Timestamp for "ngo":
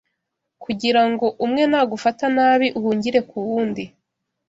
1.09-1.25